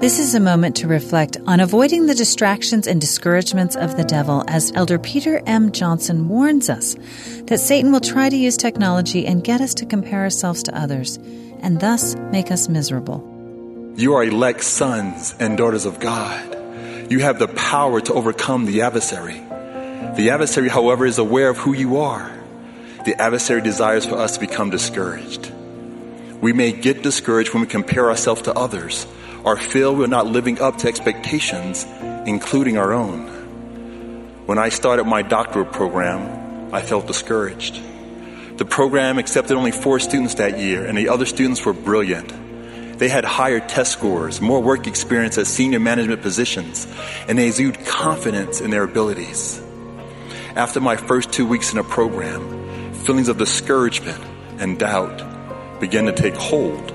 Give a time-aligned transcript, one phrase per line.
[0.00, 4.44] This is a moment to reflect on avoiding the distractions and discouragements of the devil
[4.46, 5.72] as Elder Peter M.
[5.72, 6.94] Johnson warns us
[7.46, 11.16] that Satan will try to use technology and get us to compare ourselves to others
[11.62, 13.24] and thus make us miserable.
[13.96, 17.10] You are elect sons and daughters of God.
[17.10, 19.40] You have the power to overcome the adversary.
[20.14, 22.30] The adversary, however, is aware of who you are.
[23.04, 25.52] The adversary desires for us to become discouraged.
[26.40, 29.08] We may get discouraged when we compare ourselves to others
[29.44, 31.84] or feel we're not living up to expectations,
[32.26, 33.26] including our own.
[34.46, 37.80] When I started my doctorate program, I felt discouraged.
[38.56, 42.32] The program accepted only four students that year, and the other students were brilliant.
[42.98, 46.88] They had higher test scores, more work experience at senior management positions,
[47.28, 49.62] and they exuded confidence in their abilities.
[50.56, 54.20] After my first two weeks in the program, feelings of discouragement
[54.58, 55.22] and doubt
[55.78, 56.90] began to take hold,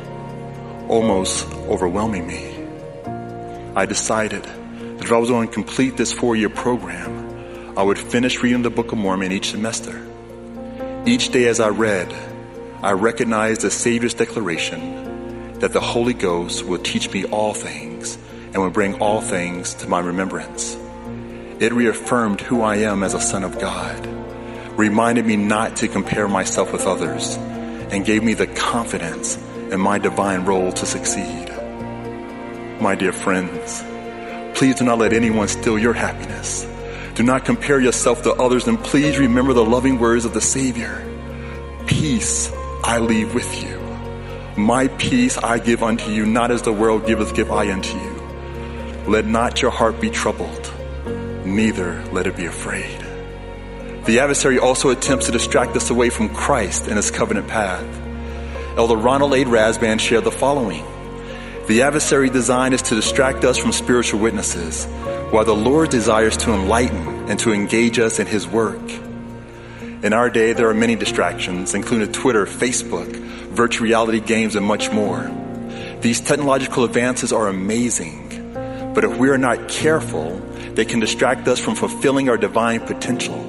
[0.90, 2.54] almost overwhelming me.
[3.76, 7.98] I decided that if I was going to complete this four year program, I would
[7.98, 10.06] finish reading the Book of Mormon each semester.
[11.06, 12.14] Each day as I read,
[12.82, 18.18] I recognized the Savior's declaration that the Holy Ghost will teach me all things
[18.54, 20.78] and will bring all things to my remembrance.
[21.60, 24.06] It reaffirmed who I am as a son of God,
[24.78, 29.38] reminded me not to compare myself with others, and gave me the confidence
[29.72, 31.50] in my divine role to succeed.
[32.82, 33.84] My dear friends,
[34.58, 36.68] please do not let anyone steal your happiness.
[37.16, 41.08] Do not compare yourself to others, and please remember the loving words of the Savior.
[41.86, 42.52] Peace
[42.84, 43.80] I leave with you.
[44.62, 48.14] My peace I give unto you, not as the world giveth, give I unto you.
[49.08, 50.74] Let not your heart be troubled,
[51.46, 53.00] neither let it be afraid.
[54.06, 58.03] The adversary also attempts to distract us away from Christ and his covenant path.
[58.76, 59.46] Elder Ronald A.
[59.46, 60.84] Rasband shared the following.
[61.68, 64.86] The adversary design is to distract us from spiritual witnesses,
[65.30, 68.82] while the Lord desires to enlighten and to engage us in his work.
[70.02, 73.16] In our day, there are many distractions, including Twitter, Facebook,
[73.52, 75.30] virtual reality games, and much more.
[76.02, 78.54] These technological advances are amazing,
[78.96, 80.40] but if we are not careful,
[80.74, 83.40] they can distract us from fulfilling our divine potential.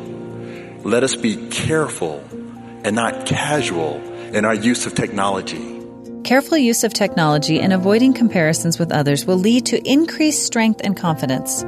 [0.85, 2.23] Let us be careful
[2.85, 4.03] and not casual
[4.35, 5.81] in our use of technology.
[6.25, 10.97] Careful use of technology and avoiding comparisons with others will lead to increased strength and
[10.97, 11.63] confidence.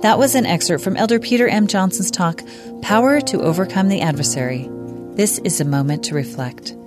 [0.00, 1.66] That was an excerpt from Elder Peter M.
[1.66, 2.42] Johnson's talk,
[2.80, 4.68] Power to Overcome the Adversary.
[5.12, 6.77] This is a moment to reflect.